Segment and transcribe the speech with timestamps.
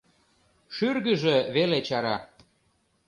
[0.75, 2.17] Шӱргыжӧ веле чара.